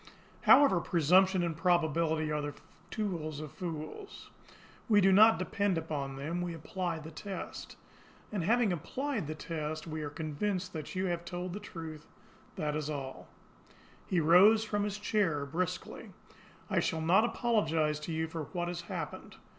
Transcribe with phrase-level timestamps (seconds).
[0.41, 2.55] However, presumption and probability are the
[2.89, 4.31] tools of fools.
[4.89, 7.75] We do not depend upon them we apply the test.
[8.31, 12.07] And having applied the test, we are convinced that you have told the truth
[12.55, 13.27] that is all."
[14.07, 16.09] He rose from his chair brusquely.
[16.67, 19.35] "I shall not apologise to you for what has happened.